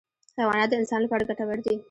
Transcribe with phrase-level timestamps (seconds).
[0.37, 1.75] حیوانات د انسان لپاره ګټور دي.